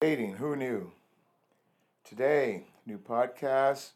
Dating, 0.00 0.34
who 0.34 0.54
knew? 0.54 0.92
Today, 2.04 2.62
new 2.86 2.98
podcast. 2.98 3.90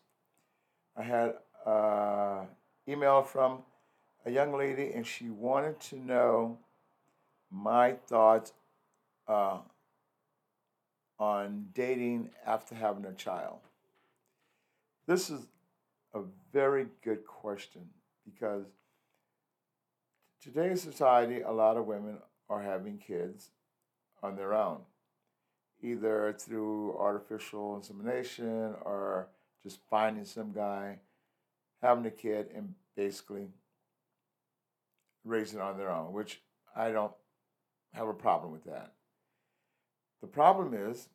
I 0.97 1.05
had 1.05 1.35
an 1.65 2.49
email 2.89 3.23
from 3.23 3.63
a 4.27 4.31
young 4.33 4.53
lady, 4.53 4.91
and 4.93 5.07
she 5.07 5.31
wanted 5.31 5.79
to 5.83 5.97
know 5.97 6.59
my 7.53 7.93
thoughts 7.93 8.53
uh, 9.29 9.59
on 11.21 11.69
dating 11.73 12.31
after 12.45 12.75
having 12.75 13.05
a 13.05 13.13
child. 13.13 13.61
This 15.07 15.31
is 15.31 15.47
a 16.15 16.23
very 16.53 16.89
good 17.05 17.25
question 17.25 17.83
because 18.25 18.65
today's 20.43 20.83
society, 20.83 21.43
a 21.43 21.53
lot 21.53 21.77
of 21.77 21.87
women 21.87 22.19
are 22.51 22.61
having 22.61 22.99
kids 22.99 23.51
on 24.21 24.35
their 24.35 24.53
own, 24.53 24.81
either 25.83 26.35
through 26.39 26.97
artificial 26.99 27.77
insemination 27.77 28.75
or 28.85 29.29
just 29.63 29.79
finding 29.91 30.25
some 30.25 30.53
guy, 30.53 30.99
having 31.81 32.07
a 32.07 32.11
kid, 32.11 32.49
and 32.55 32.75
basically 32.97 33.49
raising 35.25 35.59
it 35.59 35.63
on 35.63 35.77
their 35.77 35.91
own, 35.91 36.13
which 36.13 36.41
I 36.75 36.91
don't 36.91 37.13
have 37.93 38.09
a 38.09 38.15
problem 38.15 38.53
with 38.53 38.65
that. 38.65 38.93
The 40.21 40.29
problem 40.29 40.75
is, 40.75 41.09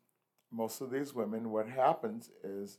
most 0.52 0.82
of 0.82 0.91
these 0.91 1.13
women, 1.13 1.52
what 1.52 1.68
happens 1.68 2.30
is 2.44 2.77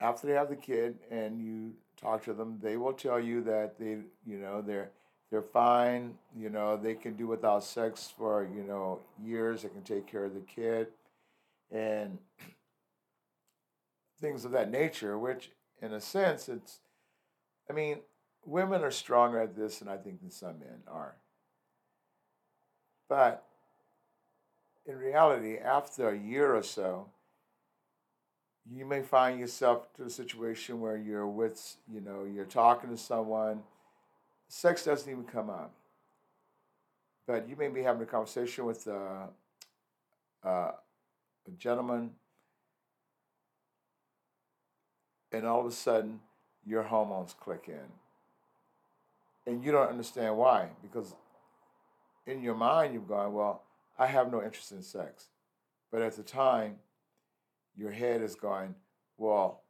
after 0.00 0.26
they 0.26 0.34
have 0.34 0.48
the 0.48 0.56
kid 0.56 0.98
and 1.10 1.40
you 1.40 1.74
talk 1.96 2.24
to 2.24 2.32
them, 2.32 2.58
they 2.62 2.76
will 2.76 2.92
tell 2.92 3.20
you 3.20 3.42
that 3.42 3.78
they, 3.78 3.98
you 4.26 4.38
know, 4.38 4.62
they're 4.62 4.90
they're 5.30 5.42
fine. 5.42 6.14
You 6.36 6.50
know, 6.50 6.76
they 6.76 6.94
can 6.94 7.14
do 7.14 7.26
without 7.26 7.64
sex 7.64 8.12
for 8.16 8.48
you 8.54 8.62
know 8.62 9.00
years. 9.22 9.62
They 9.62 9.68
can 9.68 9.82
take 9.82 10.06
care 10.06 10.24
of 10.24 10.34
the 10.34 10.40
kid, 10.40 10.88
and 11.70 12.18
things 14.20 14.44
of 14.44 14.52
that 14.52 14.70
nature. 14.70 15.18
Which, 15.18 15.50
in 15.82 15.92
a 15.92 16.00
sense, 16.00 16.48
it's. 16.48 16.80
I 17.70 17.74
mean, 17.74 17.98
women 18.46 18.82
are 18.82 18.90
stronger 18.90 19.40
at 19.40 19.54
this 19.54 19.78
than 19.80 19.88
I 19.88 19.98
think 19.98 20.20
than 20.20 20.30
some 20.30 20.58
men 20.58 20.82
are. 20.88 21.16
But 23.08 23.44
in 24.86 24.96
reality, 24.96 25.58
after 25.58 26.08
a 26.08 26.18
year 26.18 26.54
or 26.54 26.62
so, 26.62 27.08
you 28.70 28.84
may 28.84 29.02
find 29.02 29.38
yourself 29.38 29.92
to 29.94 30.04
a 30.04 30.10
situation 30.10 30.80
where 30.80 30.96
you're 30.96 31.26
with, 31.26 31.76
you 31.92 32.00
know, 32.00 32.24
you're 32.24 32.44
talking 32.44 32.90
to 32.90 32.96
someone, 32.96 33.62
sex 34.48 34.84
doesn't 34.84 35.10
even 35.10 35.24
come 35.24 35.50
up. 35.50 35.72
But 37.26 37.48
you 37.48 37.56
may 37.56 37.68
be 37.68 37.82
having 37.82 38.02
a 38.02 38.06
conversation 38.06 38.64
with 38.64 38.86
a, 38.86 39.28
a, 40.42 40.48
a 40.48 41.50
gentleman, 41.58 42.10
and 45.30 45.46
all 45.46 45.60
of 45.60 45.66
a 45.66 45.72
sudden, 45.72 46.20
your 46.66 46.82
hormones 46.82 47.34
click 47.38 47.64
in. 47.68 47.92
And 49.46 49.64
you 49.64 49.72
don't 49.72 49.88
understand 49.88 50.36
why, 50.36 50.68
because 50.82 51.14
in 52.26 52.42
your 52.42 52.54
mind, 52.54 52.94
you've 52.94 53.08
gone, 53.08 53.32
well, 53.32 53.62
I 53.98 54.06
have 54.06 54.30
no 54.30 54.42
interest 54.42 54.72
in 54.72 54.82
sex. 54.82 55.26
But 55.90 56.02
at 56.02 56.16
the 56.16 56.22
time, 56.22 56.76
your 57.76 57.90
head 57.90 58.22
is 58.22 58.34
going, 58.34 58.74
well, 59.16 59.62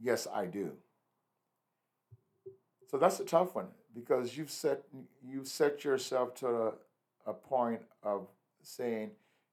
yes, 0.00 0.26
I 0.32 0.46
do. 0.46 0.72
So 2.92 2.98
that's 2.98 3.18
a 3.20 3.24
tough 3.24 3.54
one 3.54 3.68
because 3.94 4.36
you've 4.36 4.50
set 4.50 4.82
you 5.26 5.44
set 5.44 5.82
yourself 5.82 6.34
to 6.36 6.46
a, 6.46 6.72
a 7.26 7.32
point 7.32 7.80
of 8.02 8.26
saying 8.62 9.12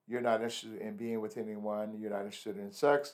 you're 0.09 0.19
not 0.19 0.41
interested 0.41 0.81
in 0.81 0.97
being 0.97 1.21
with 1.21 1.37
anyone, 1.37 1.97
you're 1.97 2.11
not 2.11 2.25
interested 2.25 2.57
in 2.57 2.73
sex 2.73 3.13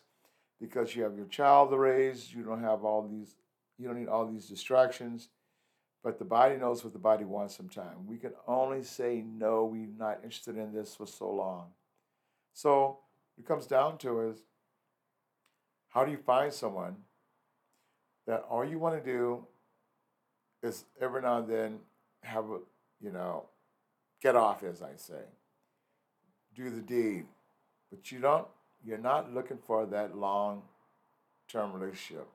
because 0.60 0.96
you 0.96 1.04
have 1.04 1.16
your 1.16 1.28
child 1.28 1.70
to 1.70 1.78
raise, 1.78 2.34
you 2.34 2.42
don't 2.42 2.64
have 2.64 2.84
all 2.84 3.08
these 3.08 3.36
you 3.78 3.88
don't 3.88 4.00
need 4.00 4.08
all 4.08 4.26
these 4.26 4.48
distractions. 4.48 5.30
But 6.04 6.18
the 6.18 6.26
body 6.26 6.58
knows 6.58 6.84
what 6.84 6.94
the 6.94 7.00
body 7.00 7.24
wants 7.24 7.56
sometimes. 7.56 7.98
We 8.08 8.18
can 8.18 8.34
only 8.48 8.84
say 8.84 9.24
no, 9.28 9.66
we're 9.66 9.88
not 9.98 10.20
interested 10.24 10.58
in 10.58 10.74
this 10.74 10.96
for 10.96 11.06
so 11.06 11.32
long. 11.32 11.68
So 12.52 12.98
it 13.38 13.46
comes 13.46 13.68
down 13.68 14.00
to 14.00 14.30
is 14.30 14.40
how 15.90 16.04
do 16.04 16.12
you 16.12 16.18
find 16.18 16.52
someone 16.52 16.96
that 18.26 18.44
all 18.50 18.66
you 18.66 18.80
want 18.80 19.04
to 19.04 19.12
do 19.12 19.46
is 20.64 20.86
every 21.00 21.22
now 21.22 21.40
and 21.40 21.48
then 21.48 21.80
have 22.24 22.46
a, 22.46 22.60
you 23.02 23.12
know, 23.12 23.46
get 24.22 24.36
off, 24.36 24.64
as 24.64 24.82
I 24.82 24.96
say, 24.96 25.24
do 26.56 26.70
the 26.70 26.82
deed, 26.82 27.26
but 27.90 28.12
you 28.12 28.20
don't, 28.20 28.48
you're 28.84 28.98
not 28.98 29.34
looking 29.34 29.58
for 29.58 29.86
that 29.86 30.18
long 30.18 30.64
term 31.48 31.74
relationship. 31.74 32.28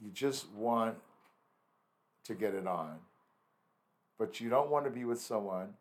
You 0.00 0.10
just 0.10 0.48
want 0.50 0.96
to 2.24 2.34
get 2.34 2.54
it 2.54 2.66
on. 2.66 2.96
But 4.18 4.40
you 4.40 4.48
don't 4.48 4.70
want 4.70 4.84
to 4.84 4.90
be 4.90 5.04
with 5.04 5.20
someone 5.20 5.74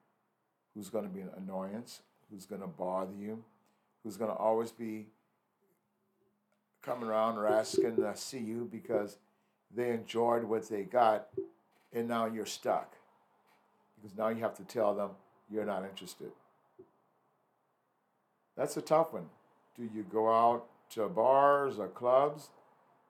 who's 0.73 0.89
going 0.89 1.05
to 1.05 1.09
be 1.09 1.21
an 1.21 1.31
annoyance, 1.37 2.01
who's 2.29 2.45
going 2.45 2.61
to 2.61 2.67
bother 2.67 3.13
you, 3.13 3.43
who's 4.03 4.17
going 4.17 4.31
to 4.31 4.37
always 4.37 4.71
be 4.71 5.07
coming 6.81 7.09
around 7.09 7.37
or 7.37 7.47
asking 7.47 7.95
to 7.95 8.15
see 8.15 8.39
you 8.39 8.67
because 8.71 9.17
they 9.75 9.91
enjoyed 9.91 10.43
what 10.43 10.69
they 10.69 10.83
got 10.83 11.27
and 11.93 12.07
now 12.07 12.25
you're 12.25 12.45
stuck. 12.45 12.95
Because 13.95 14.17
now 14.17 14.29
you 14.29 14.41
have 14.41 14.55
to 14.57 14.63
tell 14.63 14.93
them 14.93 15.11
you're 15.49 15.65
not 15.65 15.83
interested. 15.83 16.31
That's 18.57 18.77
a 18.77 18.81
tough 18.81 19.13
one. 19.13 19.27
Do 19.77 19.89
you 19.93 20.03
go 20.03 20.31
out 20.31 20.65
to 20.91 21.07
bars 21.07 21.79
or 21.79 21.87
clubs, 21.87 22.49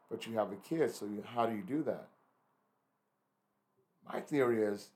but 0.10 0.26
you 0.26 0.34
have 0.38 0.52
a 0.52 0.56
kid, 0.56 0.94
so 0.94 1.06
you, 1.06 1.24
how 1.34 1.46
do 1.46 1.56
you 1.56 1.62
do 1.62 1.84
that? 1.84 2.08
My 4.12 4.20
theory 4.20 4.64
is 4.64 4.90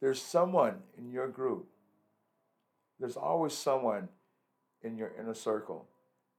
there's 0.00 0.20
someone 0.20 0.76
in 0.98 1.10
your 1.10 1.28
group, 1.28 1.66
there's 3.00 3.16
always 3.16 3.52
someone 3.52 4.08
in 4.82 4.96
your 4.96 5.12
inner 5.18 5.34
circle 5.34 5.86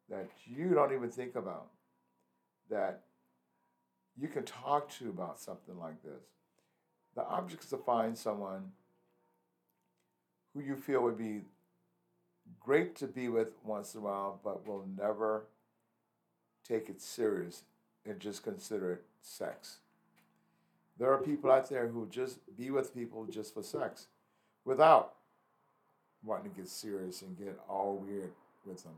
that 0.10 0.30
you 0.46 0.70
don't 0.70 0.94
even 0.94 1.10
think 1.10 1.36
about 1.36 1.68
that 2.70 3.02
you 4.20 4.28
can 4.28 4.44
talk 4.44 4.90
to 4.98 5.10
about 5.10 5.40
something 5.40 5.78
like 5.78 6.02
this. 6.04 6.24
The 7.16 7.24
object 7.24 7.64
is 7.64 7.70
to 7.70 7.78
find 7.78 8.18
someone 8.18 8.72
who 10.54 10.62
you 10.62 10.76
feel 10.76 11.02
would 11.02 11.18
be 11.18 11.42
great 12.60 12.96
to 12.98 13.08
be 13.08 13.28
with 13.28 13.50
once 13.64 13.94
in 13.94 14.02
a 14.02 14.04
while, 14.04 14.40
but 14.44 14.68
will 14.68 14.88
never 14.98 15.46
take 16.68 16.90
it 16.90 17.02
serious 17.02 17.64
and 18.06 18.20
just 18.20 18.44
consider 18.44 18.94
it 18.94 19.04
sex. 19.22 19.78
There 20.98 21.12
are 21.12 21.18
people 21.18 21.52
out 21.52 21.70
there 21.70 21.88
who 21.88 22.08
just 22.10 22.40
be 22.58 22.70
with 22.72 22.96
people 22.96 23.26
just 23.26 23.54
for 23.54 23.64
sex 23.64 24.08
without 24.64 25.14
wanting 26.24 26.52
to 26.52 26.58
get 26.58 26.70
serious 26.70 27.22
and 27.22 27.38
get 27.38 27.60
all 27.68 27.98
weird 27.98 28.32
with 28.66 28.84
them. 28.84 28.94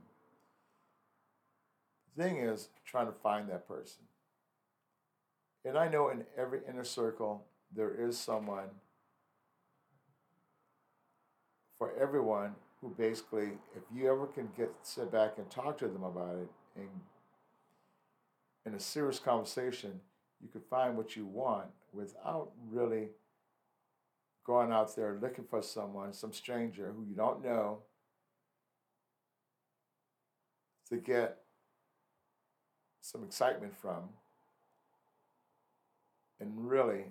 The 2.15 2.23
thing 2.23 2.37
is 2.37 2.69
trying 2.85 3.07
to 3.07 3.11
find 3.11 3.49
that 3.49 3.67
person. 3.67 4.03
And 5.67 5.77
I 5.77 5.89
know 5.89 6.07
in 6.09 6.23
every 6.37 6.61
inner 6.69 6.85
circle, 6.85 7.43
there 7.75 7.93
is 7.93 8.17
someone 8.17 8.69
for 11.77 11.91
everyone 11.99 12.55
who 12.79 12.95
basically, 12.97 13.49
if 13.75 13.83
you 13.93 14.09
ever 14.09 14.27
can 14.27 14.47
get 14.55 14.71
sit 14.81 15.11
back 15.11 15.33
and 15.37 15.49
talk 15.51 15.77
to 15.79 15.89
them 15.89 16.03
about 16.03 16.37
it 16.37 16.47
and 16.77 16.87
in 18.65 18.75
a 18.75 18.79
serious 18.79 19.19
conversation, 19.19 19.99
you 20.41 20.47
can 20.47 20.61
find 20.69 20.95
what 20.95 21.17
you 21.17 21.25
want 21.25 21.67
without 21.91 22.51
really 22.69 23.09
going 24.45 24.71
out 24.71 24.95
there 24.95 25.19
looking 25.21 25.43
for 25.49 25.61
someone, 25.61 26.13
some 26.13 26.31
stranger 26.31 26.93
who 26.95 27.03
you 27.03 27.13
don't 27.13 27.43
know, 27.43 27.79
to 30.87 30.95
get 30.95 31.39
some 33.01 33.25
excitement 33.25 33.75
from 33.75 34.03
and 36.39 36.51
really 36.69 37.05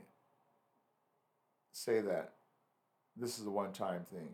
say 1.72 2.00
that 2.00 2.32
this 3.16 3.38
is 3.38 3.46
a 3.46 3.50
one 3.50 3.72
time 3.72 4.02
thing. 4.04 4.28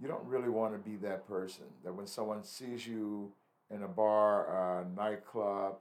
You 0.00 0.08
don't 0.08 0.24
really 0.26 0.48
want 0.48 0.72
to 0.72 0.78
be 0.78 0.96
that 0.96 1.26
person 1.28 1.64
that 1.84 1.94
when 1.94 2.06
someone 2.06 2.42
sees 2.42 2.86
you 2.86 3.32
in 3.70 3.82
a 3.82 3.88
bar, 3.88 4.82
a 4.82 5.00
nightclub, 5.00 5.76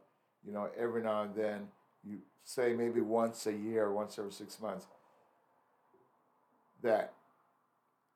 you 0.45 0.53
know, 0.53 0.69
every 0.77 1.01
now 1.01 1.23
and 1.23 1.35
then 1.35 1.67
you 2.03 2.19
say 2.43 2.73
maybe 2.73 3.01
once 3.01 3.47
a 3.47 3.53
year, 3.53 3.91
once 3.91 4.19
every 4.19 4.31
six 4.31 4.59
months, 4.61 4.85
that 6.81 7.13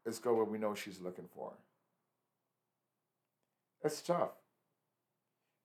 let's 0.06 0.20
go 0.20 0.34
where 0.34 0.46
we 0.46 0.58
know 0.58 0.76
she's 0.76 1.00
looking 1.00 1.28
for. 1.34 1.54
It's 3.84 4.02
tough. 4.02 4.32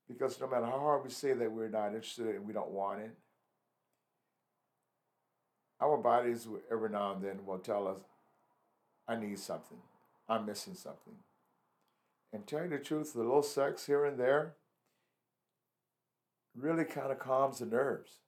Because 0.09 0.41
no 0.41 0.47
matter 0.47 0.67
how 0.67 0.79
hard 0.79 1.05
we 1.05 1.11
say 1.11 1.33
that 1.33 1.51
we're 1.51 1.69
not 1.69 1.89
interested 1.89 2.35
and 2.35 2.47
we 2.47 2.53
don't 2.53 2.71
want 2.71 3.01
it, 3.01 3.11
our 5.83 5.97
bodies 5.97 6.47
every 6.71 6.91
now 6.91 7.13
and 7.13 7.23
then 7.23 7.45
will 7.45 7.59
tell 7.59 7.89
us, 7.89 7.99
I 9.09 9.17
need 9.17 9.39
something. 9.39 9.79
I'm 10.29 10.47
missing 10.47 10.75
something. 10.75 11.15
And 12.33 12.47
tell 12.47 12.63
you 12.63 12.71
the 12.71 12.79
truth, 12.79 13.13
the 13.13 13.19
little 13.21 13.43
sex 13.43 13.87
here 13.87 14.05
and 14.05 14.19
there 14.19 14.55
really 16.57 16.85
kind 16.85 17.11
of 17.11 17.19
calms 17.19 17.59
the 17.59 17.67
nerves. 17.67 18.21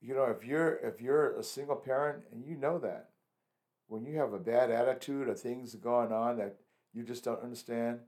You 0.00 0.14
know, 0.14 0.24
if 0.24 0.46
you're 0.46 0.76
if 0.76 1.00
you're 1.00 1.36
a 1.36 1.42
single 1.42 1.76
parent 1.76 2.24
and 2.32 2.44
you 2.46 2.56
know 2.56 2.78
that, 2.78 3.10
when 3.88 4.04
you 4.04 4.16
have 4.18 4.32
a 4.32 4.38
bad 4.38 4.70
attitude 4.70 5.28
or 5.28 5.34
things 5.34 5.74
going 5.74 6.12
on 6.12 6.36
that 6.38 6.56
you 6.92 7.02
just 7.02 7.24
don't 7.24 7.42
understand, 7.42 8.00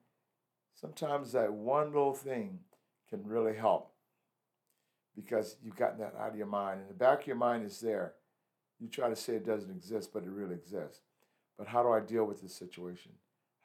sometimes 0.75 1.33
that 1.33 1.53
one 1.53 1.87
little 1.87 2.15
thing 2.15 2.61
can 3.11 3.27
really 3.27 3.57
help 3.57 3.88
because 5.19 5.57
you've 5.65 5.77
gotten 5.77 5.99
that 5.99 6.15
out 6.17 6.31
of 6.31 6.37
your 6.37 6.47
mind. 6.47 6.81
And 6.81 6.89
the 6.89 6.95
back 6.95 7.23
of 7.23 7.27
your 7.27 7.37
mind 7.37 7.67
is 7.67 7.81
there. 7.81 8.15
You 8.79 8.87
try 8.87 9.09
to 9.09 9.17
say 9.17 9.35
it 9.35 9.45
doesn't 9.45 9.71
exist, 9.71 10.11
but 10.15 10.23
it 10.23 10.31
really 10.31 10.55
exists. 10.55 11.01
But 11.59 11.67
how 11.67 11.83
do 11.83 11.91
I 11.91 11.99
deal 11.99 12.25
with 12.25 12.41
this 12.41 12.55
situation? 12.55 13.11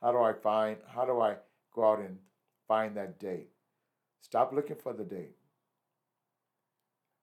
How 0.02 0.12
do 0.12 0.18
I 0.18 0.34
find, 0.34 0.78
how 0.88 1.06
do 1.06 1.22
I 1.22 1.36
go 1.76 1.92
out 1.92 2.00
and 2.00 2.18
find 2.68 2.98
that 2.98 3.20
date? 3.20 3.50
Stop 4.22 4.52
looking 4.52 4.78
for 4.78 4.94
the 4.94 5.04
date. 5.04 5.36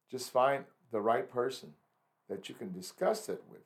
Just 0.09 0.31
find 0.31 0.65
the 0.93 1.00
right 1.00 1.29
person 1.29 1.73
that 2.29 2.49
you 2.49 2.55
can 2.55 2.73
discuss 2.73 3.29
it 3.29 3.43
with, 3.50 3.62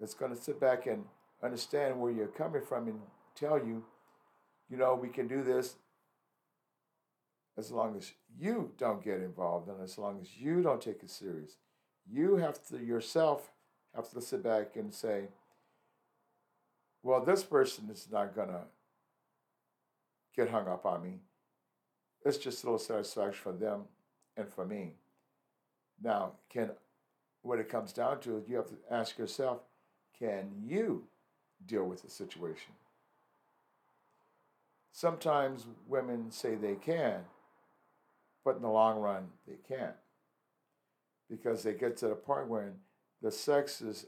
that's 0.00 0.14
going 0.14 0.34
to 0.34 0.42
sit 0.42 0.58
back 0.58 0.86
and 0.86 1.04
understand 1.40 2.00
where 2.00 2.10
you're 2.10 2.26
coming 2.26 2.62
from 2.62 2.88
and 2.88 2.98
tell 3.36 3.58
you, 3.58 3.84
you 4.68 4.76
know, 4.76 4.96
we 4.96 5.08
can 5.08 5.28
do 5.28 5.44
this 5.44 5.76
as 7.56 7.70
long 7.70 7.96
as 7.96 8.12
you 8.38 8.72
don't 8.78 9.04
get 9.04 9.20
involved 9.20 9.68
and 9.68 9.82
as 9.82 9.98
long 9.98 10.20
as 10.20 10.36
you 10.36 10.62
don't 10.62 10.80
take 10.80 11.02
it 11.02 11.10
serious. 11.10 11.56
You 12.10 12.36
have 12.36 12.66
to 12.68 12.78
yourself 12.78 13.52
have 13.94 14.10
to 14.10 14.20
sit 14.20 14.42
back 14.42 14.76
and 14.76 14.92
say, 14.92 15.28
well, 17.02 17.24
this 17.24 17.42
person 17.42 17.90
is 17.90 18.08
not 18.10 18.34
going 18.34 18.48
to 18.48 18.62
get 20.34 20.50
hung 20.50 20.66
up 20.68 20.86
on 20.86 21.02
me. 21.02 21.20
It's 22.24 22.38
just 22.38 22.62
a 22.62 22.66
little 22.66 22.78
satisfaction 22.78 23.40
for 23.42 23.52
them 23.52 23.82
and 24.36 24.48
for 24.48 24.64
me. 24.64 24.94
Now, 26.02 26.32
can 26.48 26.70
what 27.42 27.58
it 27.58 27.68
comes 27.68 27.92
down 27.92 28.20
to 28.20 28.38
is 28.38 28.48
you 28.48 28.56
have 28.56 28.68
to 28.68 28.78
ask 28.90 29.18
yourself, 29.18 29.60
can 30.16 30.52
you 30.62 31.04
deal 31.66 31.84
with 31.84 32.02
the 32.02 32.10
situation? 32.10 32.72
Sometimes 34.92 35.66
women 35.88 36.30
say 36.30 36.54
they 36.54 36.76
can, 36.76 37.22
but 38.44 38.56
in 38.56 38.62
the 38.62 38.68
long 38.68 38.98
run, 38.98 39.28
they 39.46 39.56
can't. 39.68 39.94
Because 41.30 41.62
they 41.62 41.74
get 41.74 41.96
to 41.98 42.08
the 42.08 42.14
point 42.14 42.48
when 42.48 42.72
the 43.22 43.30
sex 43.30 43.80
is, 43.80 44.06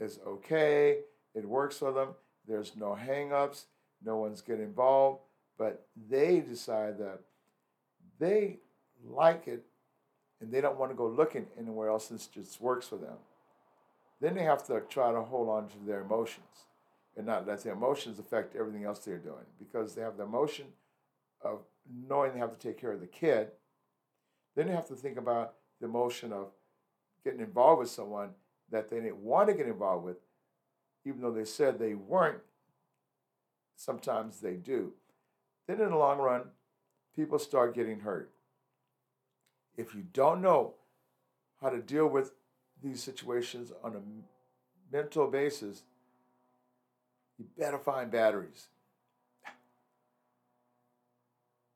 is 0.00 0.18
okay, 0.26 1.00
it 1.34 1.44
works 1.44 1.78
for 1.78 1.92
them, 1.92 2.08
there's 2.46 2.72
no 2.76 2.94
hang 2.94 3.32
ups, 3.32 3.66
no 4.04 4.16
one's 4.16 4.40
getting 4.40 4.64
involved, 4.64 5.20
but 5.58 5.86
they 6.08 6.40
decide 6.40 6.98
that 6.98 7.20
they 8.18 8.58
like 9.04 9.46
it 9.46 9.64
and 10.40 10.52
they 10.52 10.60
don't 10.60 10.78
want 10.78 10.90
to 10.90 10.96
go 10.96 11.08
looking 11.08 11.46
anywhere 11.58 11.88
else 11.88 12.08
since 12.08 12.26
it 12.26 12.40
just 12.40 12.60
works 12.60 12.86
for 12.88 12.96
them. 12.96 13.16
Then 14.20 14.34
they 14.34 14.44
have 14.44 14.66
to 14.66 14.80
try 14.88 15.12
to 15.12 15.22
hold 15.22 15.48
on 15.48 15.68
to 15.68 15.76
their 15.86 16.00
emotions 16.00 16.64
and 17.16 17.26
not 17.26 17.46
let 17.46 17.62
their 17.62 17.72
emotions 17.72 18.18
affect 18.18 18.56
everything 18.56 18.84
else 18.84 18.98
they're 19.00 19.18
doing 19.18 19.46
because 19.58 19.94
they 19.94 20.02
have 20.02 20.16
the 20.16 20.24
emotion 20.24 20.66
of 21.42 21.60
knowing 22.08 22.32
they 22.32 22.38
have 22.38 22.56
to 22.56 22.68
take 22.68 22.80
care 22.80 22.92
of 22.92 23.00
the 23.00 23.06
kid. 23.06 23.48
Then 24.54 24.68
you 24.68 24.74
have 24.74 24.88
to 24.88 24.94
think 24.94 25.18
about 25.18 25.54
the 25.80 25.86
emotion 25.86 26.32
of 26.32 26.48
getting 27.24 27.40
involved 27.40 27.80
with 27.80 27.90
someone 27.90 28.30
that 28.70 28.88
they 28.88 28.96
didn't 28.96 29.18
want 29.18 29.48
to 29.48 29.54
get 29.54 29.66
involved 29.66 30.04
with, 30.04 30.16
even 31.04 31.20
though 31.20 31.32
they 31.32 31.44
said 31.44 31.78
they 31.78 31.94
weren't. 31.94 32.40
Sometimes 33.76 34.40
they 34.40 34.54
do. 34.54 34.92
Then 35.66 35.80
in 35.80 35.90
the 35.90 35.96
long 35.96 36.18
run, 36.18 36.42
people 37.14 37.38
start 37.38 37.74
getting 37.74 38.00
hurt. 38.00 38.30
If 39.76 39.94
you 39.94 40.04
don't 40.12 40.40
know 40.40 40.74
how 41.60 41.68
to 41.68 41.78
deal 41.78 42.06
with 42.06 42.32
these 42.82 43.02
situations 43.02 43.72
on 43.82 43.94
a 43.94 44.94
mental 44.94 45.28
basis, 45.28 45.82
you 47.38 47.46
better 47.58 47.78
find 47.78 48.10
batteries. 48.10 48.68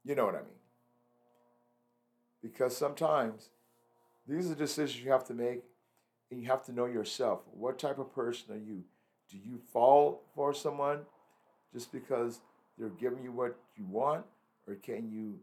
You 0.04 0.14
know 0.14 0.26
what 0.26 0.34
I 0.34 0.38
mean? 0.38 0.60
Because 2.42 2.76
sometimes 2.76 3.50
these 4.26 4.50
are 4.50 4.54
decisions 4.54 5.02
you 5.02 5.10
have 5.10 5.26
to 5.26 5.34
make, 5.34 5.62
and 6.30 6.40
you 6.40 6.46
have 6.48 6.64
to 6.66 6.72
know 6.72 6.86
yourself. 6.86 7.40
What 7.52 7.78
type 7.78 7.98
of 7.98 8.14
person 8.14 8.54
are 8.54 8.58
you? 8.58 8.84
Do 9.30 9.36
you 9.36 9.60
fall 9.72 10.22
for 10.34 10.54
someone 10.54 11.00
just 11.72 11.92
because 11.92 12.40
they're 12.78 12.88
giving 12.88 13.22
you 13.22 13.32
what 13.32 13.56
you 13.76 13.84
want, 13.84 14.24
or 14.66 14.74
can 14.74 15.10
you 15.10 15.40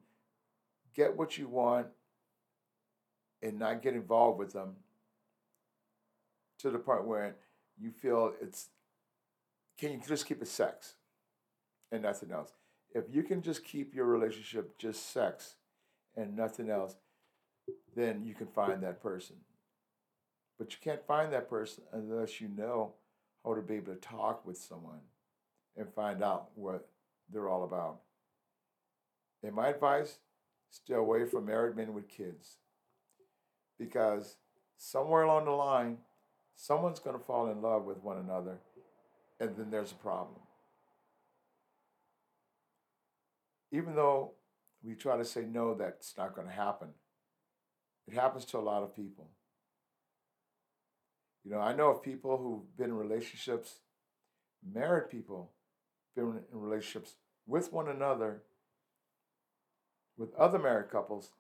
get 0.96 1.16
what 1.16 1.38
you 1.38 1.48
want 1.48 1.88
and 3.42 3.60
not 3.60 3.82
get 3.82 3.94
involved 3.94 4.40
with 4.40 4.54
them 4.54 4.76
to 6.60 6.72
the 6.72 6.80
point 6.80 7.06
where 7.06 7.36
you 7.80 7.92
feel 7.92 8.34
it's 8.42 8.70
can 9.78 9.92
you 9.92 10.02
just 10.08 10.26
keep 10.26 10.42
it 10.42 10.48
sex 10.48 10.96
and 11.92 12.02
nothing 12.02 12.32
else 12.32 12.52
if 12.98 13.06
you 13.12 13.24
can 13.24 13.42
just 13.42 13.64
keep 13.64 13.94
your 13.94 14.06
relationship 14.06 14.78
just 14.78 15.12
sex 15.12 15.56
and 16.16 16.36
nothing 16.36 16.70
else 16.70 16.96
then 17.96 18.24
you 18.24 18.36
can 18.36 18.48
find 18.48 18.84
that 18.84 19.02
person. 19.02 19.36
But 20.60 20.72
you 20.72 20.78
can't 20.82 21.06
find 21.06 21.34
that 21.34 21.50
person 21.50 21.84
unless 21.92 22.40
you 22.40 22.48
know 22.48 22.94
how 23.44 23.56
to 23.56 23.62
be 23.62 23.76
able 23.76 23.94
to 23.94 24.00
talk 24.00 24.46
with 24.46 24.58
someone 24.58 25.02
and 25.76 25.92
find 25.94 26.24
out 26.24 26.50
what 26.56 26.88
they're 27.32 27.50
all 27.50 27.64
about. 27.64 28.00
And 29.44 29.54
my 29.54 29.70
advice 29.70 30.20
stay 30.70 30.94
away 30.94 31.26
from 31.26 31.46
married 31.46 31.76
men 31.76 31.94
with 31.94 32.08
kids. 32.08 32.58
Because 33.80 34.38
somewhere 34.78 35.24
along 35.24 35.46
the 35.46 35.52
line, 35.52 35.98
someone's 36.56 37.00
going 37.00 37.18
to 37.18 37.24
fall 37.24 37.50
in 37.50 37.62
love 37.62 37.86
with 37.86 38.04
one 38.04 38.18
another, 38.18 38.58
and 39.40 39.56
then 39.56 39.70
there's 39.70 39.92
a 39.92 39.96
problem. 39.96 40.40
Even 43.72 43.96
though 43.96 44.32
we 44.84 44.96
try 44.96 45.18
to 45.18 45.26
say 45.26 45.42
no, 45.42 45.74
that's 45.74 46.16
not 46.18 46.36
going 46.36 46.48
to 46.48 46.54
happen, 46.54 46.90
it 48.08 48.14
happens 48.14 48.46
to 48.46 48.58
a 48.58 48.60
lot 48.60 48.84
of 48.84 48.96
people. 48.96 49.28
You 51.44 51.52
know, 51.52 51.60
I 51.60 51.74
know 51.74 51.90
of 51.90 52.04
people 52.04 52.38
who've 52.38 52.78
been 52.78 52.92
in 52.92 52.98
relationships, 52.98 53.80
married 54.74 55.10
people, 55.10 55.52
been 56.16 56.42
in 56.52 56.60
relationships 56.60 57.16
with 57.46 57.72
one 57.72 57.88
another, 57.88 58.44
with 60.18 60.34
other 60.36 60.60
married 60.60 60.90
couples, 60.90 61.32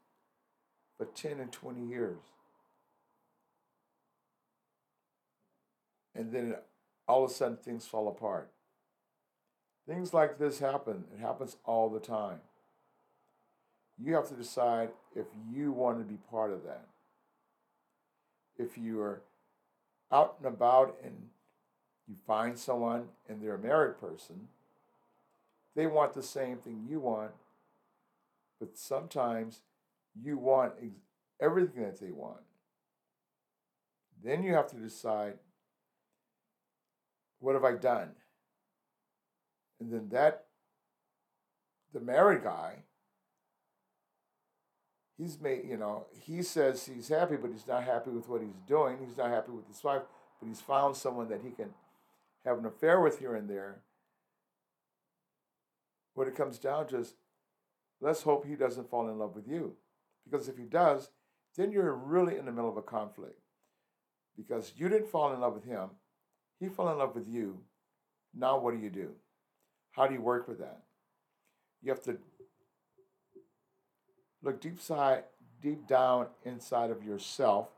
for 0.97 1.05
10 1.05 1.39
and 1.39 1.51
20 1.51 1.85
years. 1.85 2.19
And 6.15 6.31
then 6.31 6.55
all 7.07 7.23
of 7.23 7.31
a 7.31 7.33
sudden 7.33 7.57
things 7.57 7.85
fall 7.85 8.07
apart. 8.07 8.51
Things 9.87 10.13
like 10.13 10.37
this 10.37 10.59
happen. 10.59 11.05
It 11.13 11.21
happens 11.21 11.55
all 11.65 11.89
the 11.89 11.99
time. 11.99 12.39
You 13.97 14.15
have 14.15 14.27
to 14.29 14.35
decide 14.35 14.89
if 15.15 15.25
you 15.49 15.71
want 15.71 15.97
to 15.99 16.03
be 16.03 16.19
part 16.29 16.51
of 16.51 16.63
that. 16.63 16.85
If 18.57 18.77
you're 18.77 19.21
out 20.11 20.35
and 20.39 20.47
about 20.47 20.97
and 21.03 21.13
you 22.07 22.15
find 22.15 22.57
someone 22.57 23.05
and 23.29 23.41
they're 23.41 23.55
a 23.55 23.59
married 23.59 23.99
person, 23.99 24.49
they 25.75 25.87
want 25.87 26.13
the 26.13 26.23
same 26.23 26.57
thing 26.57 26.85
you 26.89 26.99
want, 26.99 27.31
but 28.59 28.77
sometimes 28.77 29.61
you 30.21 30.37
want 30.37 30.73
everything 31.39 31.83
that 31.83 31.99
they 31.99 32.11
want. 32.11 32.41
Then 34.23 34.43
you 34.43 34.53
have 34.53 34.67
to 34.71 34.75
decide 34.75 35.35
what 37.39 37.53
have 37.53 37.63
I 37.63 37.73
done? 37.73 38.09
And 39.79 39.91
then 39.91 40.09
that, 40.09 40.45
the 41.93 41.99
married 41.99 42.43
guy, 42.43 42.83
he's 45.17 45.39
made, 45.39 45.65
you 45.65 45.77
know, 45.77 46.05
he 46.11 46.41
says 46.41 46.85
he's 46.85 47.09
happy, 47.09 47.35
but 47.35 47.51
he's 47.51 47.67
not 47.67 47.83
happy 47.83 48.09
with 48.09 48.27
what 48.27 48.41
he's 48.41 48.61
doing. 48.67 48.97
He's 49.05 49.17
not 49.17 49.29
happy 49.29 49.51
with 49.51 49.67
his 49.67 49.83
wife, 49.83 50.03
but 50.39 50.47
he's 50.47 50.61
found 50.61 50.95
someone 50.95 51.29
that 51.29 51.41
he 51.43 51.51
can 51.51 51.69
have 52.45 52.57
an 52.57 52.65
affair 52.65 52.99
with 52.99 53.19
here 53.19 53.35
and 53.35 53.49
there. 53.49 53.81
What 56.13 56.27
it 56.27 56.35
comes 56.35 56.57
down 56.57 56.87
to 56.87 56.99
is 56.99 57.13
let's 58.01 58.23
hope 58.23 58.45
he 58.45 58.55
doesn't 58.55 58.89
fall 58.89 59.09
in 59.09 59.19
love 59.19 59.35
with 59.35 59.47
you. 59.47 59.75
Because 60.29 60.47
if 60.49 60.57
he 60.57 60.65
does, 60.65 61.11
then 61.55 61.71
you're 61.71 61.93
really 61.93 62.37
in 62.37 62.45
the 62.45 62.51
middle 62.51 62.69
of 62.69 62.77
a 62.77 62.81
conflict. 62.81 63.39
Because 64.35 64.73
you 64.77 64.89
didn't 64.89 65.09
fall 65.09 65.33
in 65.33 65.39
love 65.39 65.53
with 65.53 65.65
him, 65.65 65.89
he 66.59 66.69
fell 66.69 66.89
in 66.91 66.97
love 66.97 67.15
with 67.15 67.27
you. 67.27 67.59
Now, 68.33 68.59
what 68.59 68.73
do 68.73 68.79
you 68.79 68.89
do? 68.89 69.11
How 69.97 70.05
do 70.05 70.13
you 70.13 70.21
work 70.21 70.47
with 70.47 70.59
that? 70.59 70.83
You 71.81 71.89
have 71.89 72.03
to 72.03 72.17
look 74.43 74.61
deep 74.61 74.79
side, 74.79 75.23
deep 75.59 75.87
down 75.87 76.27
inside 76.45 76.91
of 76.91 77.03
yourself 77.03 77.69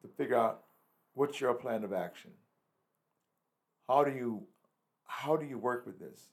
to 0.00 0.08
figure 0.08 0.36
out 0.36 0.62
what's 1.12 1.38
your 1.38 1.52
plan 1.52 1.84
of 1.84 1.92
action. 1.92 2.30
How 3.86 4.04
do 4.04 4.10
you 4.10 4.42
how 5.04 5.36
do 5.36 5.44
you 5.44 5.58
work 5.58 5.84
with 5.84 5.98
this? 5.98 6.28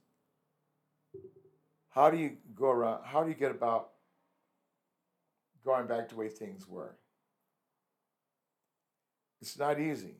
How 1.89 2.09
do 2.09 2.15
you 2.15 2.37
go 2.55 2.69
around? 2.69 3.03
How 3.03 3.23
do 3.23 3.29
you 3.29 3.35
get 3.35 3.51
about 3.51 3.89
going 5.65 5.87
back 5.87 6.07
to 6.07 6.15
the 6.15 6.21
way 6.21 6.29
things 6.29 6.65
were? 6.69 6.95
It's 9.41 9.57
not 9.57 9.77
easy. 9.77 10.15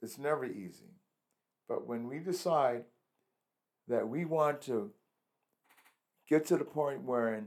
It's 0.00 0.16
never 0.16 0.46
easy. 0.46 0.96
But 1.68 1.86
when 1.86 2.08
we 2.08 2.18
decide 2.18 2.84
that 3.88 4.08
we 4.08 4.24
want 4.24 4.62
to 4.62 4.90
get 6.28 6.46
to 6.46 6.56
the 6.56 6.64
point 6.64 7.02
where 7.02 7.44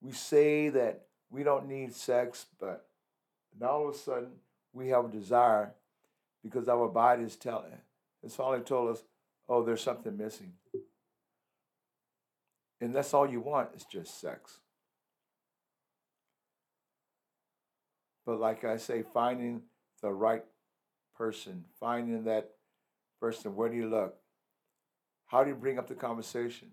we 0.00 0.12
say 0.12 0.68
that 0.68 1.06
we 1.30 1.42
don't 1.42 1.68
need 1.68 1.94
sex, 1.94 2.46
but 2.60 2.86
all 3.62 3.88
of 3.88 3.94
a 3.94 3.98
sudden 3.98 4.32
we 4.72 4.88
have 4.88 5.06
a 5.06 5.08
desire 5.08 5.72
because 6.42 6.68
our 6.68 6.88
body 6.88 7.22
is 7.22 7.36
telling, 7.36 7.72
it's 8.22 8.36
finally 8.36 8.60
told 8.60 8.96
us, 8.96 9.02
oh, 9.48 9.62
there's 9.62 9.82
something 9.82 10.16
missing. 10.16 10.52
And 12.80 12.94
that's 12.94 13.14
all 13.14 13.28
you 13.28 13.40
want 13.40 13.70
is 13.74 13.84
just 13.84 14.20
sex. 14.20 14.58
But 18.26 18.40
like 18.40 18.64
I 18.64 18.76
say, 18.76 19.02
finding 19.02 19.62
the 20.02 20.12
right 20.12 20.44
person, 21.16 21.64
finding 21.78 22.24
that 22.24 22.50
person, 23.24 23.56
where 23.56 23.70
do 23.70 23.76
you 23.76 23.88
look? 23.88 24.16
How 25.28 25.44
do 25.44 25.48
you 25.48 25.56
bring 25.56 25.78
up 25.78 25.88
the 25.88 25.94
conversation? 25.94 26.68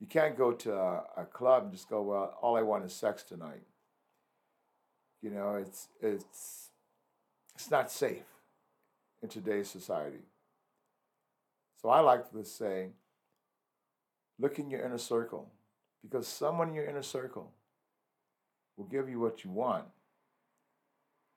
You 0.00 0.06
can't 0.06 0.34
go 0.34 0.52
to 0.52 0.72
a, 0.72 1.02
a 1.18 1.24
club 1.26 1.64
and 1.64 1.72
just 1.72 1.90
go, 1.90 2.00
well, 2.00 2.34
all 2.40 2.56
I 2.56 2.62
want 2.62 2.86
is 2.86 2.94
sex 2.94 3.22
tonight. 3.22 3.66
You 5.22 5.30
know, 5.30 5.56
it's 5.56 5.88
it's 6.00 6.70
it's 7.54 7.70
not 7.70 7.90
safe 7.90 8.30
in 9.22 9.28
today's 9.28 9.68
society. 9.68 10.24
So 11.82 11.90
I 11.90 12.00
like 12.00 12.30
to 12.30 12.44
say, 12.44 12.92
look 14.38 14.58
in 14.58 14.70
your 14.70 14.80
inner 14.80 14.98
circle, 15.14 15.52
because 16.02 16.26
someone 16.26 16.68
in 16.70 16.74
your 16.74 16.86
inner 16.86 17.02
circle 17.02 17.52
will 18.76 18.86
give 18.86 19.10
you 19.10 19.20
what 19.20 19.44
you 19.44 19.50
want 19.50 19.84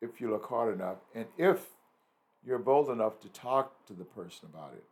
if 0.01 0.22
you 0.22 0.31
look 0.31 0.46
hard 0.46 0.74
enough 0.74 1.00
and 1.13 1.25
if 1.38 1.60
you're 2.46 2.60
bold 2.60 2.89
enough 2.89 3.19
to 3.22 3.29
talk 3.29 3.86
to 3.88 3.93
the 3.93 4.05
person 4.05 4.50
about 4.51 4.74
it. 4.75 4.84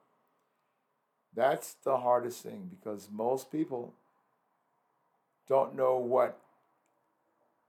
That's 1.36 1.76
the 1.84 1.98
hardest 1.98 2.44
thing 2.44 2.70
because 2.70 3.10
most 3.12 3.52
people 3.52 3.94
don't 5.48 5.76
know 5.76 5.98
what 5.98 6.40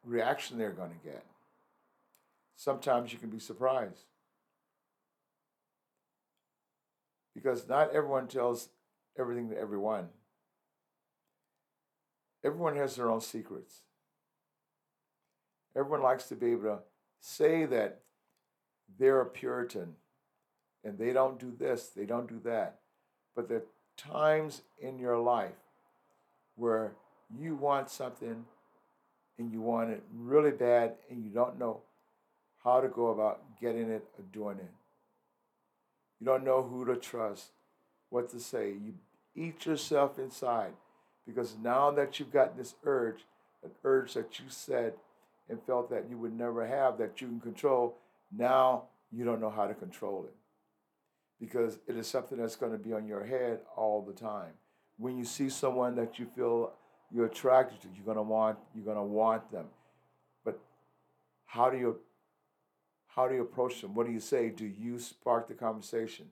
reaction 0.05 0.59
they're 0.59 0.71
going 0.71 0.91
to 0.91 1.09
get. 1.09 1.25
Sometimes 2.57 3.13
you 3.13 3.19
can 3.19 3.31
be 3.31 3.39
surprised. 3.39 4.07
Because 7.35 7.69
not 7.69 7.93
everyone 7.95 8.27
tells 8.27 8.71
everything 9.19 9.51
to 9.51 9.59
everyone. 9.59 10.09
Everyone 12.45 12.77
has 12.77 12.97
their 12.97 13.11
own 13.11 13.21
secrets. 13.21 13.83
Everyone 15.77 16.03
likes 16.03 16.25
to 16.25 16.35
be 16.35 16.53
able 16.53 16.63
to 16.63 16.79
say 17.21 17.65
that 17.67 18.01
they're 18.99 19.21
a 19.21 19.27
Puritan 19.27 19.95
and 20.85 20.99
they 20.99 21.13
don't 21.13 21.39
do 21.39 21.53
this, 21.59 21.89
they 21.89 22.07
don't 22.07 22.29
do 22.29 22.41
that. 22.45 22.81
But 23.35 23.49
there 23.49 23.59
are 23.59 23.65
times 23.97 24.63
in 24.81 24.99
your 24.99 25.19
life 25.19 25.59
where 26.57 26.93
you 27.37 27.55
want 27.55 27.91
something 27.91 28.45
and 29.39 29.53
you 29.53 29.61
want 29.61 29.91
it 29.91 30.03
really 30.15 30.51
bad 30.51 30.95
and 31.11 31.25
you 31.25 31.31
don't 31.31 31.59
know 31.59 31.81
how 32.65 32.81
to 32.81 32.89
go 32.89 33.09
about 33.09 33.43
getting 33.61 33.91
it 33.91 34.05
or 34.19 34.25
doing 34.33 34.59
it. 34.59 34.71
You 36.21 36.27
don't 36.27 36.45
know 36.45 36.63
who 36.63 36.85
to 36.87 36.97
trust, 36.97 37.51
what 38.11 38.31
to 38.31 38.41
say. 38.41 38.71
You 38.71 38.95
eat 39.37 39.67
yourself 39.67 40.19
inside 40.19 40.73
because 41.27 41.57
now 41.63 41.91
that 41.93 42.19
you've 42.19 42.33
got 42.33 42.57
this 42.57 42.75
urge, 42.85 43.25
an 43.63 43.71
urge 43.85 44.15
that 44.15 44.39
you 44.41 44.47
said 44.49 44.95
and 45.49 45.63
felt 45.63 45.91
that 45.91 46.07
you 46.11 46.19
would 46.19 46.37
never 46.37 46.67
have, 46.67 46.99
that 46.99 47.21
you 47.21 47.29
can 47.29 47.41
control, 47.41 47.97
now 48.35 48.85
you 49.11 49.25
don't 49.25 49.41
know 49.41 49.51
how 49.51 49.67
to 49.67 49.75
control 49.75 50.25
it 50.27 50.35
because 51.41 51.79
it 51.87 51.97
is 51.97 52.07
something 52.07 52.39
that's 52.39 52.57
going 52.57 52.73
to 52.73 52.79
be 52.79 52.93
on 52.93 53.07
your 53.07 53.25
head 53.25 53.61
all 53.77 54.03
the 54.03 54.13
time. 54.13 54.53
When 54.99 55.17
you 55.17 55.25
see 55.25 55.49
someone 55.49 55.95
that 55.97 56.19
you 56.19 56.27
feel 56.27 56.73
you're 57.11 57.27
attracted 57.27 57.81
to, 57.83 57.89
you're 57.95 58.05
going 58.05 58.17
to 58.17 58.23
want 58.23 58.59
you're 58.75 58.85
going 58.85 58.97
to 58.97 59.03
want 59.03 59.51
them. 59.51 59.67
But 60.45 60.59
how 61.47 61.71
do 61.71 61.79
you 61.79 61.99
how 63.07 63.29
do 63.29 63.35
you 63.35 63.43
approach 63.43 63.81
them? 63.81 63.95
What 63.95 64.07
do 64.07 64.13
you 64.13 64.21
say? 64.21 64.51
Do 64.51 64.67
you 64.67 64.99
spark 64.99 65.49
the 65.49 65.55
conversation? 65.55 66.27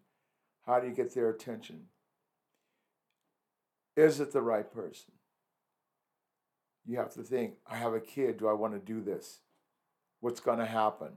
How 0.67 0.81
do 0.81 0.88
you 0.88 0.95
get 0.95 1.15
their 1.15 1.31
attention? 1.31 1.85
Is 3.97 4.21
it 4.21 4.33
the 4.33 4.43
right 4.43 4.71
person? 4.71 5.12
You 6.85 6.99
have 6.99 7.12
to 7.15 7.23
think, 7.23 7.55
I 7.69 7.76
have 7.76 7.95
a 7.95 8.00
kid, 8.00 8.38
do 8.38 8.47
I 8.47 8.53
want 8.53 8.75
to 8.75 8.79
do 8.79 9.00
this? 9.00 9.41
What's 10.21 10.41
going 10.41 10.59
to 10.59 10.67
happen? 10.67 11.09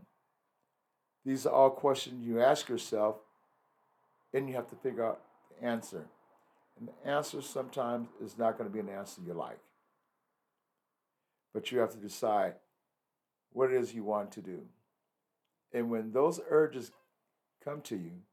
These 1.29 1.45
are 1.45 1.53
all 1.53 1.69
questions 1.69 2.25
you 2.25 2.41
ask 2.41 2.67
yourself, 2.67 3.17
and 4.33 4.49
you 4.49 4.55
have 4.55 4.67
to 4.69 4.75
figure 4.75 5.05
out 5.05 5.21
the 5.51 5.63
answer. 5.63 6.07
And 6.75 6.89
the 6.89 7.07
answer 7.07 7.39
sometimes 7.43 8.07
is 8.19 8.35
not 8.35 8.57
going 8.57 8.67
to 8.67 8.73
be 8.73 8.79
an 8.79 8.89
answer 8.89 9.21
you 9.23 9.35
like. 9.35 9.59
But 11.53 11.71
you 11.71 11.77
have 11.77 11.91
to 11.91 11.99
decide 11.99 12.55
what 13.51 13.69
it 13.69 13.79
is 13.79 13.93
you 13.93 14.03
want 14.03 14.31
to 14.31 14.41
do. 14.41 14.61
And 15.71 15.91
when 15.91 16.13
those 16.13 16.41
urges 16.49 16.89
come 17.63 17.81
to 17.81 17.95
you, 17.95 18.23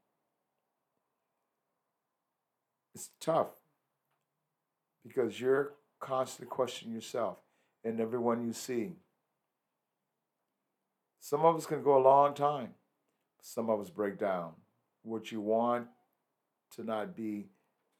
it's 2.95 3.11
tough 3.21 3.49
because 5.05 5.39
you're 5.39 5.73
constantly 5.99 6.49
questioning 6.49 6.95
yourself 6.95 7.37
and 7.83 7.99
everyone 7.99 8.43
you 8.43 8.53
see. 8.53 8.93
Some 11.19 11.45
of 11.45 11.55
us 11.57 11.67
can 11.67 11.83
go 11.83 11.95
a 11.95 12.01
long 12.01 12.33
time. 12.33 12.73
Some 13.47 13.69
of 13.69 13.79
us 13.79 13.89
break 13.89 14.19
down. 14.19 14.51
What 15.03 15.31
you 15.31 15.39
want 15.39 15.87
to 16.75 16.83
not 16.83 17.15
be 17.15 17.47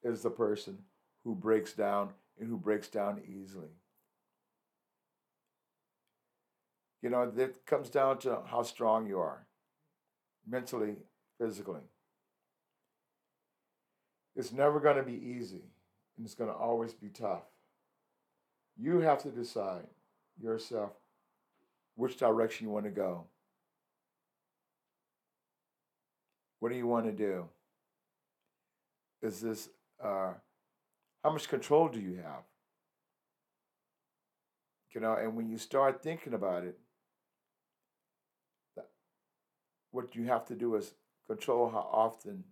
is 0.04 0.22
the 0.22 0.30
person 0.30 0.80
who 1.24 1.36
breaks 1.36 1.72
down 1.72 2.10
and 2.38 2.50
who 2.50 2.58
breaks 2.58 2.90
down 2.90 3.22
easily. 3.26 3.70
You 7.02 7.12
know, 7.12 7.32
it 7.38 7.66
comes 7.66 7.90
down 7.90 8.18
to 8.20 8.42
how 8.46 8.64
strong 8.64 9.08
you 9.08 9.20
are, 9.20 9.48
mentally, 10.46 10.98
physically. 11.40 11.88
It's 14.36 14.52
never 14.52 14.82
going 14.82 14.98
to 14.98 15.04
be 15.04 15.14
easy, 15.38 15.64
and 16.18 16.26
it's 16.26 16.36
going 16.36 16.50
to 16.50 16.56
always 16.58 16.94
be 16.94 17.08
tough. 17.08 17.44
You 18.78 19.00
have 19.00 19.24
to 19.24 19.30
decide 19.30 19.88
yourself 20.44 20.92
which 21.96 22.18
direction 22.18 22.68
you 22.68 22.74
want 22.74 22.84
to 22.84 22.92
go. 22.92 23.28
What 26.60 26.70
do 26.72 26.76
you 26.76 26.88
want 26.88 27.06
to 27.06 27.12
do? 27.12 27.46
Is 29.22 29.42
this, 29.42 29.70
uh, 30.04 30.34
how 31.24 31.32
much 31.32 31.48
control 31.48 31.88
do 31.88 32.00
you 32.00 32.18
have? 32.18 32.44
You 34.94 35.02
know, 35.02 35.14
and 35.14 35.36
when 35.36 35.48
you 35.48 35.60
start 35.60 36.02
thinking 36.02 36.34
about 36.34 36.64
it, 36.64 36.78
what 39.92 40.16
you 40.16 40.26
have 40.26 40.46
to 40.48 40.56
do 40.56 40.76
is 40.76 40.94
control 41.28 41.70
how 41.70 41.88
often 41.92 42.44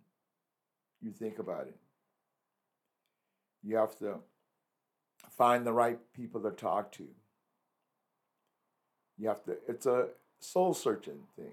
you 1.00 1.10
think 1.10 1.40
about 1.40 1.66
it. 1.66 1.76
You 3.64 3.76
have 3.76 3.98
to 3.98 4.18
find 5.30 5.66
the 5.66 5.72
right 5.72 5.98
people 6.12 6.40
to 6.42 6.50
talk 6.50 6.92
to. 6.92 7.08
You 9.18 9.28
have 9.28 9.42
to, 9.44 9.56
it's 9.66 9.86
a 9.86 10.08
soul 10.38 10.72
searching 10.72 11.20
thing. 11.34 11.52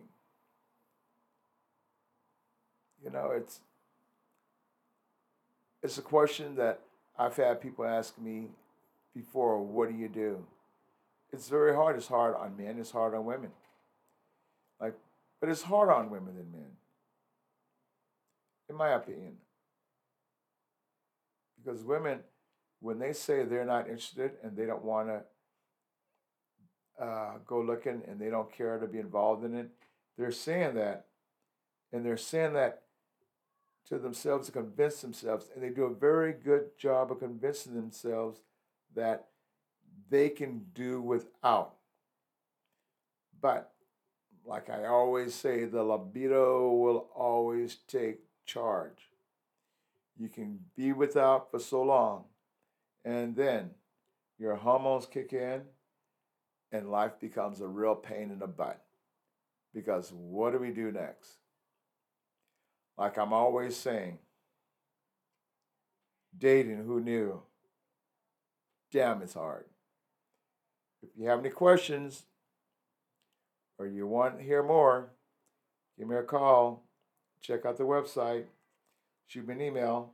You 3.02 3.02
know, 3.13 3.32
it's 3.32 3.62
it's 5.82 5.98
a 5.98 6.01
question 6.01 6.55
that 6.55 6.79
I've 7.17 7.36
had 7.36 7.62
people 7.62 7.86
ask 7.86 8.17
me 8.17 8.50
before, 9.13 9.62
what 9.62 9.89
do 9.89 9.96
you 9.96 10.08
do? 10.08 10.46
It's 11.32 11.50
very 11.50 11.75
hard. 11.75 11.96
It's 11.96 12.08
hard 12.08 12.36
on 12.36 12.58
men, 12.58 12.77
it's 12.79 12.91
hard 12.91 13.13
on 13.13 13.25
women. 13.25 13.51
Like, 14.79 14.96
but 15.39 15.50
it's 15.50 15.63
hard 15.63 15.89
on 15.89 16.10
women 16.10 16.36
than 16.36 16.51
men. 16.51 16.72
In 18.70 18.75
my 18.75 18.89
opinion. 18.89 19.34
Because 21.63 21.84
women, 21.84 22.20
when 22.79 23.00
they 23.00 23.13
say 23.13 23.43
they're 23.43 23.65
not 23.65 23.88
interested 23.88 24.32
and 24.43 24.55
they 24.55 24.65
don't 24.65 24.84
want 24.84 25.10
to 25.10 27.03
uh, 27.03 27.32
go 27.46 27.62
looking 27.62 28.01
and 28.08 28.20
they 28.20 28.29
don't 28.29 28.51
care 28.51 28.77
to 28.79 28.88
be 28.88 29.00
involved 29.00 29.43
in 29.43 29.55
it, 29.55 29.70
they're 30.17 30.32
saying 30.32 30.75
that. 30.75 31.05
And 31.91 32.05
they're 32.05 32.17
saying 32.17 32.53
that 32.53 32.84
to 33.87 33.97
themselves 33.97 34.47
to 34.47 34.51
convince 34.51 35.01
themselves. 35.01 35.49
And 35.53 35.63
they 35.63 35.69
do 35.69 35.83
a 35.83 35.93
very 35.93 36.33
good 36.33 36.77
job 36.77 37.11
of 37.11 37.19
convincing 37.19 37.75
themselves 37.75 38.41
that 38.95 39.27
they 40.09 40.29
can 40.29 40.65
do 40.73 41.01
without. 41.01 41.75
But 43.41 43.73
like 44.45 44.69
I 44.69 44.85
always 44.85 45.33
say, 45.33 45.65
the 45.65 45.83
libido 45.83 46.71
will 46.71 47.09
always 47.15 47.77
take 47.87 48.19
charge. 48.45 49.09
You 50.17 50.29
can 50.29 50.59
be 50.75 50.93
without 50.93 51.49
for 51.49 51.59
so 51.59 51.81
long, 51.81 52.25
and 53.03 53.35
then 53.35 53.71
your 54.37 54.55
hormones 54.55 55.05
kick 55.05 55.33
in, 55.33 55.61
and 56.71 56.91
life 56.91 57.19
becomes 57.19 57.61
a 57.61 57.67
real 57.67 57.95
pain 57.95 58.31
in 58.31 58.39
the 58.39 58.47
butt. 58.47 58.83
Because 59.73 60.11
what 60.11 60.51
do 60.51 60.59
we 60.59 60.69
do 60.69 60.91
next? 60.91 61.29
Like 62.97 63.17
I'm 63.17 63.33
always 63.33 63.75
saying, 63.75 64.19
dating, 66.38 66.83
who 66.83 67.00
knew? 67.00 67.41
Damn, 68.91 69.21
it's 69.21 69.33
hard. 69.33 69.65
If 71.01 71.09
you 71.17 71.27
have 71.27 71.39
any 71.39 71.50
questions 71.50 72.23
or 73.79 73.88
you 73.88 74.05
want 74.05 74.38
to 74.38 74.43
hear 74.43 74.63
more, 74.63 75.09
give 75.97 76.07
me 76.07 76.15
a 76.15 76.23
call. 76.23 76.83
Check 77.41 77.65
out 77.65 77.77
the 77.77 77.83
website. 77.83 78.45
Shoot 79.27 79.47
me 79.47 79.55
an 79.55 79.62
email 79.62 80.13